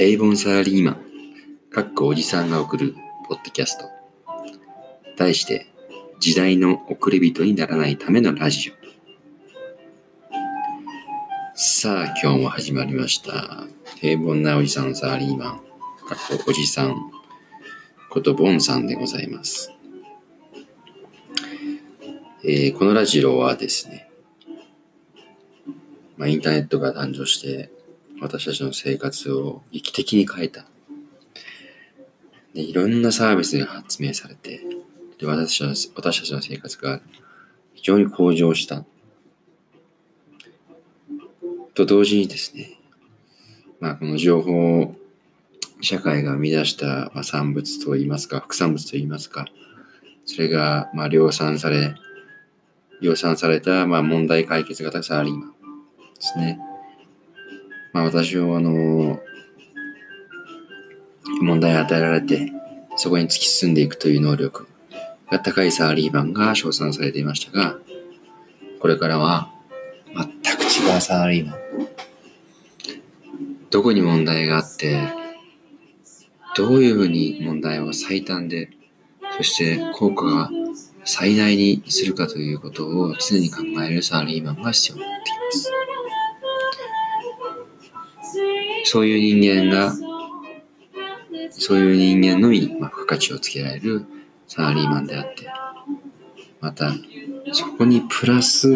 [0.00, 0.96] 平凡サラリーマン、
[1.68, 2.94] かっこおじさんが送る
[3.28, 3.84] ポッドキャスト。
[5.18, 5.66] 題して、
[6.18, 8.72] 時代の遅れ人にならないためのラジオ。
[11.54, 13.66] さあ、今日も始まりました。
[14.00, 16.96] 平凡なおじさんサラリーマン、かっこおじさん、
[18.08, 19.70] ことボンさんでございます。
[22.42, 24.10] えー、このラジオはですね、
[26.16, 27.70] まあ、インターネットが誕生して、
[28.20, 30.66] 私たちの生活を劇的に変えた。
[32.54, 34.60] でいろんなサービスが発明されて、
[35.18, 37.00] で私たち私たちの生活が
[37.74, 38.84] 非常に向上した。
[41.74, 42.78] と同時にですね、
[43.78, 44.94] まあ、この情報
[45.80, 49.46] 社会が生み出した産物といいますか、副産物といいますか、
[50.26, 51.94] それがまあ量産され、
[53.00, 55.54] 量産されたまあ問題解決型サラリーマンで
[56.20, 56.58] すね。
[57.92, 59.20] まあ私はあの、
[61.42, 62.52] 問題を与えられて、
[62.96, 64.66] そこに突き進んでいくという能力
[65.30, 67.78] が高いサラリーマンが称賛されていましたが、
[68.80, 69.50] これからは
[70.14, 71.56] 全く違うサラリーマン。
[73.70, 75.00] どこに問題があって、
[76.56, 78.70] どういうふうに問題を最短で、
[79.36, 80.50] そして効果が
[81.04, 85.39] 最大にするかということを常に考えるサラリーマンが必要になっています。
[88.92, 89.94] そういう人間が、
[91.50, 94.04] そういう人間のみ、まあ、付加価値をつけられる
[94.48, 95.46] サラリーマンであって、
[96.60, 96.92] また、
[97.52, 98.68] そこにプラス、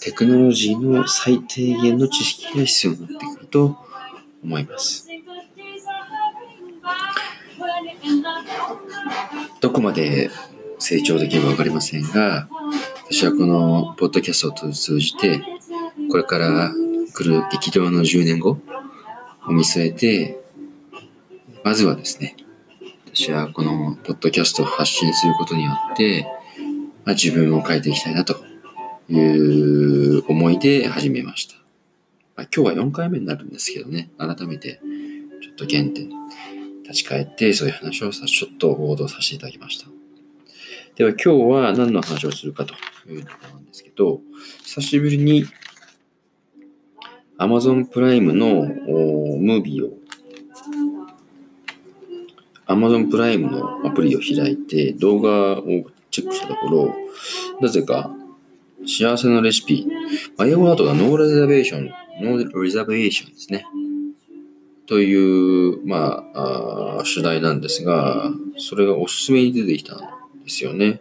[0.00, 3.78] テクノロジーの最低限の知識が必要になってくると
[4.42, 5.08] 思います。
[9.62, 10.28] どこまで
[10.78, 12.46] 成長できるか分かりませんが、
[13.06, 15.40] 私はこのポッドキャストを通じて、
[16.10, 16.74] これから
[17.14, 18.58] 来る激動の10年後
[19.46, 20.40] を見据えて、
[21.62, 22.36] まずはですね、
[23.06, 26.26] 私はこのポッドキャストを発信することによって、
[27.04, 28.36] まあ、自分を変えていきたいなと
[29.08, 31.54] いう思いで始めました。
[32.36, 34.80] まあ、今日は4回目になるんですけどね、改めて
[35.42, 36.08] ちょっと原点
[36.82, 39.86] 立ち返ってそういう話をさちょっと報道させていただきました。
[40.96, 42.74] では今日は何の話をするかと
[43.08, 44.20] いうところなんですけど、
[44.64, 45.44] 久しぶりに
[47.44, 49.90] Amazon プライムのムービーを
[52.66, 55.64] Amazon プライムのアプリを開いて動画を
[56.10, 56.94] チェックしたところ、
[57.60, 58.10] なぜか
[58.86, 59.86] 幸せのレシピ、
[60.40, 61.90] 英語だとはノーレザベーション、
[62.22, 63.66] No Reservation ですね。
[64.86, 70.04] という、まあ、あ主題なんですが、それがおすすめに出てきたんで
[70.48, 71.00] すよね。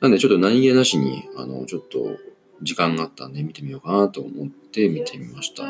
[0.00, 2.16] なんでちょっと何気なしに、あの、ちょっと
[2.62, 5.64] 時間があったんで見てみようかなと思って見てみました。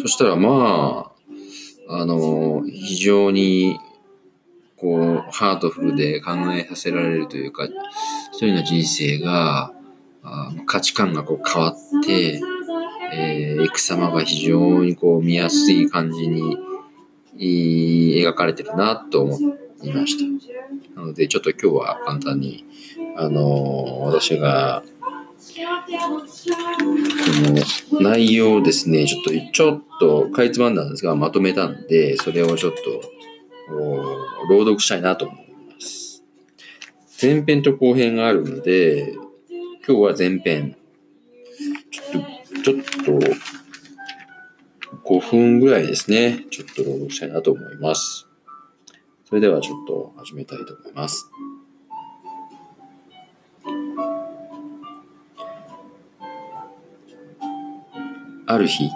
[0.00, 1.12] そしたらま
[1.88, 3.78] あ、あの、非常に、
[4.76, 7.66] こう、ハートフルで考えさせられるというか、
[8.32, 9.72] 一人の人生が、
[10.22, 12.40] あ価値観がこう変わって、
[13.12, 16.56] えー、く様が非常にこう見やすい感じに
[17.38, 21.00] 描かれてるなと思いました。
[21.00, 22.64] なので、ちょっと今日は簡単に、
[23.16, 24.82] あのー、私が、
[27.92, 32.80] の内容をですね、ちょっと、ちょっと、かいつまんだんですが、まとめたんで、それをちょっと、
[34.48, 36.22] 朗読したいなと思います。
[37.20, 39.14] 前編と後編があるので、
[39.86, 40.76] 今日は前編。
[41.90, 42.22] ちょっ
[42.54, 43.50] と、ちょっと、
[45.04, 46.46] 5分ぐらいですね。
[46.50, 48.26] ちょっと朗読したいなと思います。
[49.24, 51.30] それではちょっと始めたいと思います。
[58.52, 58.90] ある日、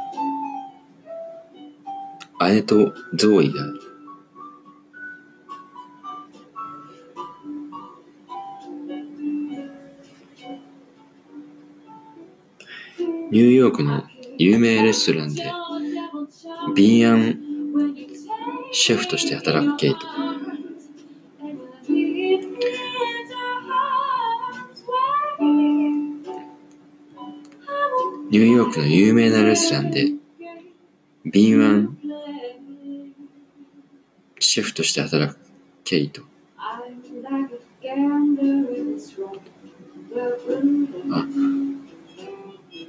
[2.41, 3.63] 姉とゾーイが
[13.31, 14.03] ニューヨークの
[14.39, 15.45] 有名レストランで
[16.75, 17.39] ビーアン
[18.73, 20.24] シェフとして働くケイト。
[28.35, 30.11] ニューヨークの有名なレストランで、
[31.25, 31.89] 敏腕
[34.41, 35.39] シェフとして働く
[35.85, 36.23] ケイト。
[36.59, 36.83] あ、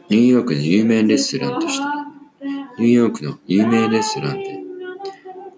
[0.10, 1.84] ニューヨークの有名レストランとして、
[2.80, 4.60] ニューヨークの有名レストランで、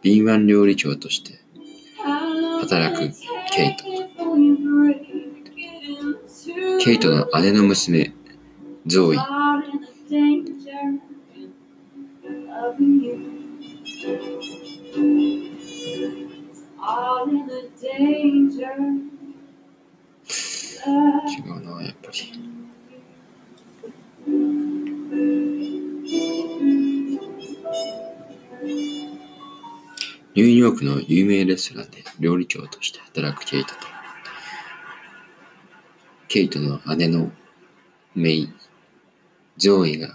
[0.01, 1.39] 敏腕料理長として
[2.59, 3.09] 働く
[3.53, 3.85] ケイト。
[6.83, 8.13] ケイトの姉の娘、
[8.85, 9.36] ゾーイ。
[30.77, 33.79] ークの有名レストランで料理長として働くケイトと、
[36.27, 37.31] ケイトの姉の
[38.13, 38.53] メイ、
[39.57, 40.09] ゾーイが、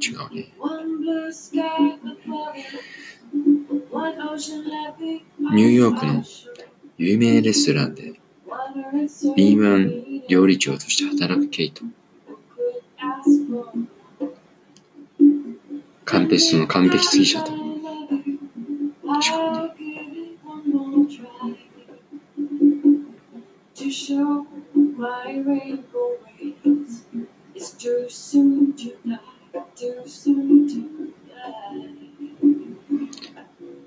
[0.00, 0.52] 違うね。
[5.50, 6.24] ニューヨークの
[6.96, 8.07] 有名レストランで
[9.38, 11.84] ビーマン料理長として働くケイト。
[16.04, 17.52] カンペ璧その完璧主義者と。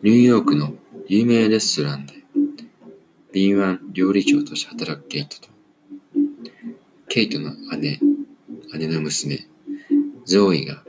[0.01, 0.75] ニューヨークの
[1.09, 2.05] 有名レストラン
[3.93, 5.19] 料理長と働くケ
[7.21, 7.99] イト、の姉、
[8.77, 9.47] 姉の娘、
[10.25, 10.83] ゾーイが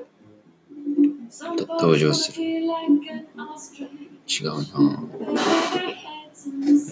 [1.68, 2.42] 登場する。
[2.42, 2.66] 違
[4.44, 5.32] うなぁ。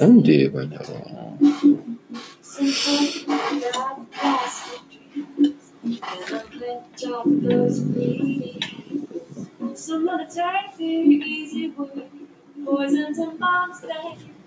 [0.00, 1.00] なんで言えばいいんだろう。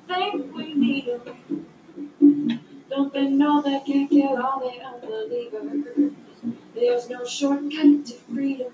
[0.07, 1.21] Think we need 'em.
[2.89, 6.11] Don't they know they can't kill all the unbelievers?
[6.75, 8.71] There's no shortcut to freedom.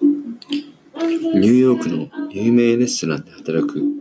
[0.00, 4.00] ニューヨークの有名レストランで働く.ニ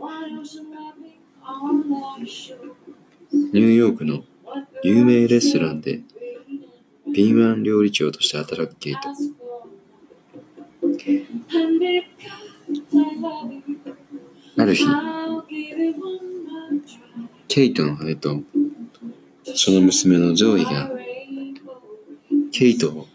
[3.54, 4.24] ューヨークの
[4.84, 6.02] 有名レストランで
[7.08, 7.14] breeding?
[7.14, 9.00] B1 料理長として働くケイト。
[14.58, 14.86] ある日、
[17.56, 18.42] ケイトの姉と
[19.46, 20.92] その娘のゾーイが
[22.52, 23.08] ケイトを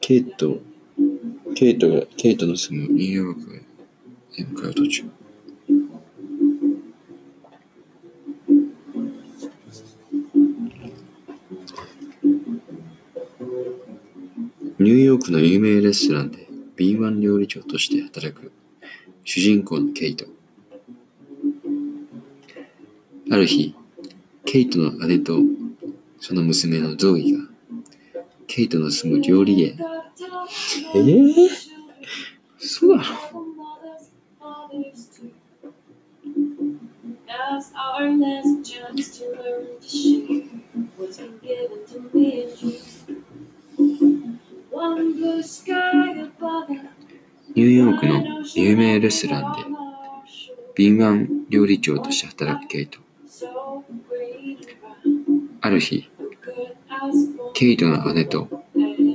[0.00, 0.58] ケイト、
[1.56, 3.64] ケイトが、ケイトの住むニューヨーク
[4.38, 5.04] へ向かう途中。
[14.78, 16.46] ニューヨークの有名レストランで
[16.76, 18.52] B1 料理長として働く
[19.24, 20.26] 主人公のケイト。
[23.34, 23.74] ある日、
[24.44, 25.40] ケイトの姉と
[26.20, 27.40] その娘のゾーイが、
[28.46, 29.66] ケイトの住む料理へ。
[29.66, 29.76] え、
[32.58, 33.04] そうだろ。
[47.56, 49.64] ニューヨークの有名レストランで
[50.76, 53.03] 敏腕料理長として働くケイト
[55.64, 56.10] ある日、
[57.54, 58.50] ケイトの姉と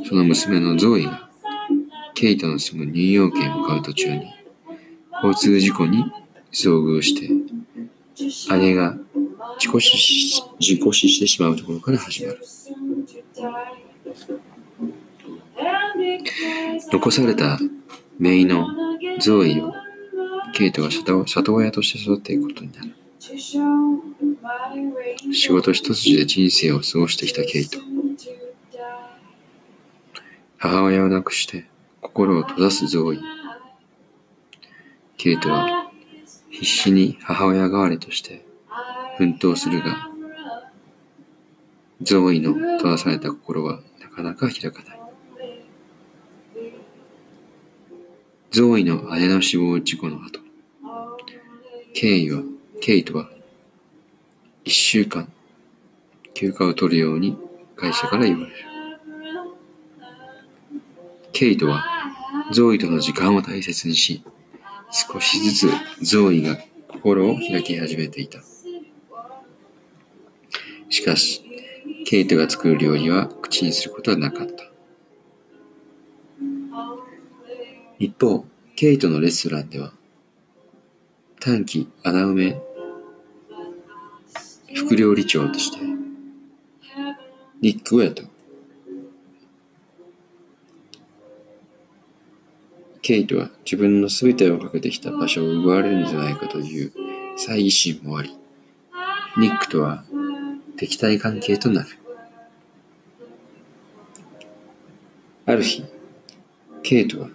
[0.09, 1.29] その娘のゾーイが
[2.15, 4.33] ケイトの住むニューヨークへ向かう途中に
[5.23, 6.03] 交通事故に
[6.51, 7.29] 遭遇して
[8.57, 8.97] 姉が
[9.59, 12.39] 事故死し事故死してしまうところから始まる。
[16.91, 17.59] 残された
[18.17, 18.65] 姪の
[19.19, 19.71] ゾーイを
[20.55, 22.95] ケイトが里親として育っていくことになる。
[25.31, 27.79] 仕事一筋で人生を過ごしてきたケイト。
[30.57, 31.65] 母親を亡くして
[32.01, 33.21] 心を閉ざすゾーイ。
[35.17, 35.91] ケイトは
[36.49, 38.43] 必死に母親代わりとして
[39.17, 40.09] 奮闘するが、
[42.01, 44.99] ゾーイの閉ざされた心はなかなか開かない。
[48.51, 50.39] ゾーイの姉の死亡事故の後、
[51.93, 52.41] ケイは、
[52.81, 53.29] ケイトは
[54.63, 55.31] 一週間
[56.33, 57.37] 休暇を取るように
[57.75, 58.55] 会社から言われる。
[61.31, 61.83] ケイトは
[62.51, 64.23] ゾーイとの時間を大切にし、
[64.91, 65.69] 少しずつ
[66.01, 68.39] ゾーイが心を開き始めていた。
[70.89, 71.43] しかし、
[72.05, 74.63] ケイトが作る料理は口にすることはなかった。
[77.99, 79.93] 一方、ケイトのレストランでは、
[81.39, 82.61] 短期穴埋め
[84.73, 85.79] 副料理長として、
[87.61, 88.23] ニック・ウェアと
[93.09, 96.93] ケイトは自分の全てをかけてきた場所を奪われるんじゃないかという
[97.37, 98.37] 猜疑心もあり、
[99.37, 100.03] ニックとは
[100.77, 101.89] 敵対関係となる。
[105.47, 105.83] ある日、
[106.83, 107.29] ケイトは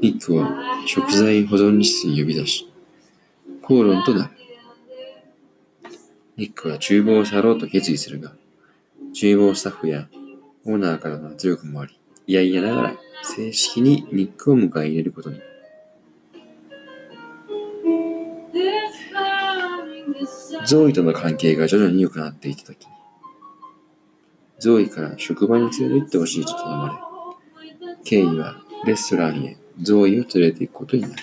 [0.00, 0.44] ニックを
[0.86, 2.68] 食材保存室に呼び出し、
[3.62, 4.41] 口論となる。
[6.36, 8.32] ニックは厨房を去ろうと決意するが、
[9.12, 10.08] 厨房スタッフや
[10.64, 15.40] オーナーからの圧力もあり、いやいやながら正式にニックを迎え入れることに。
[20.64, 22.92] ゾーイとの関係が徐々に良くなっていったときに、
[24.58, 31.14] ゾーイから職場に連れて行ってほしいと頼まれ、ケイはレストランへゾーイを連れて行くことになる。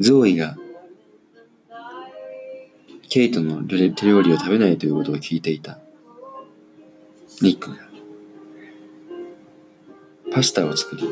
[0.00, 0.56] ゾーイが
[3.08, 5.78] ケイトの手料理を食べないということを聞いていた。
[7.40, 7.76] ニックが
[10.32, 11.08] パスタを作り、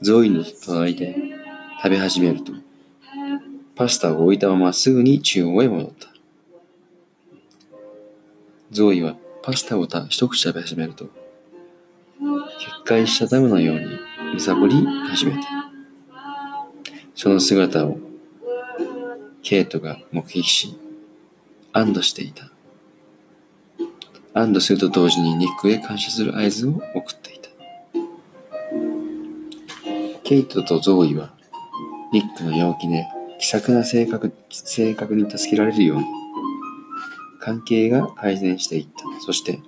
[0.00, 1.14] ゾーイの隣で
[1.80, 2.52] 食べ始めると、
[3.76, 6.08] パスタを置いたまますぐに厨房へ戻った。
[8.72, 13.86] ゾーイはパスタをた一口食べ始めると、決壊したダムのように
[14.34, 14.74] むさぼり
[15.08, 15.61] 始めた。
[17.22, 17.98] その姿を
[19.44, 20.76] ケイトが目撃し、
[21.72, 22.50] 安堵していた。
[24.34, 27.48] 安堵すると同時にニックへ感謝する合図を送っていた。
[30.24, 31.32] ケイトとゾーイは、
[32.12, 33.06] ニックの陽気で
[33.38, 36.04] 気さくな性格性格に助けられるように、
[37.38, 39.04] 関係が改善していった。
[39.24, 39.60] そして、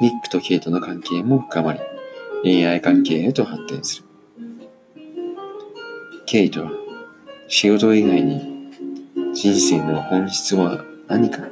[0.00, 1.80] ニックとケイトの関係も深まり、
[2.44, 4.04] 恋愛関係へと発展する。
[6.26, 6.81] ケイトは、
[7.48, 8.40] 仕事以外に
[9.34, 11.42] 人生の本質は何か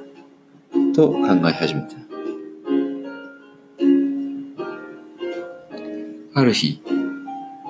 [0.95, 1.97] と考え始めた。
[6.35, 6.81] ある日、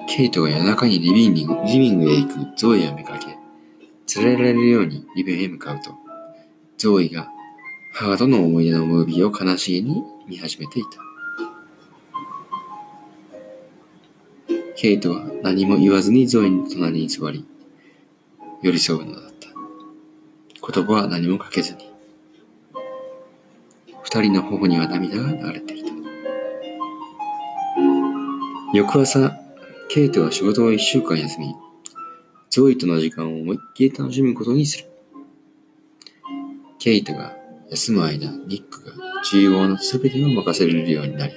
[0.09, 3.37] ケイトが夜中にリビングリビングへ行くゾーイを見かけ、
[4.21, 5.91] 連れられるようにリビングへ向かうと、
[6.77, 7.29] ゾーイが
[7.93, 10.79] 母との思い出のムービーを悲しげに見始めて。
[10.79, 11.11] いた。
[14.77, 17.45] ケイトは何も言わずにゾーイの隣に座り、
[18.63, 19.49] 寄り添うのだった。
[20.73, 21.91] 言葉は何もかけずに。
[24.03, 25.91] 二人の頬には涙が流れていた。
[28.75, 29.33] 翌朝、
[29.89, 31.57] ケイトは仕事を一週間休み、
[32.51, 34.85] ゾイとの時間を思いっきり楽しむことにする。
[36.79, 37.37] ケイトが
[37.71, 41.33] 休む間、ニックが厨房の全てを任せられるようになり、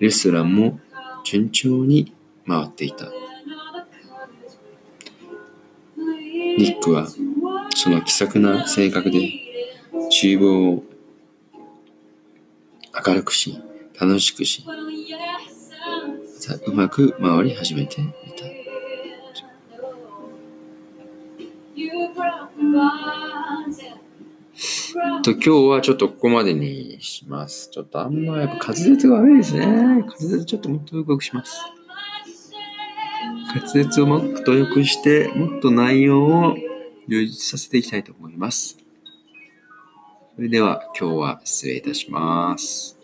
[0.00, 0.80] レストランも
[1.24, 2.14] 順調に
[2.46, 3.10] 回っていた。
[6.56, 7.08] ニックは
[7.74, 9.32] その気さくな性格で
[10.10, 10.84] 厨房を
[13.06, 13.60] 明るくし、
[14.00, 14.64] 楽しくし、
[16.66, 18.12] うまく回り始めていた。
[25.24, 27.70] と今日はちょっとここまでにします。
[27.70, 29.66] ちょっとあんまやっぱ滑舌が悪いですね。
[29.66, 31.58] 滑舌ちょっともっとよくします。
[33.54, 36.56] 滑舌をもっと良くして、もっと内容を
[37.08, 38.78] 充実させていきたいと思います。
[40.34, 42.98] それでは今日は失礼いたします。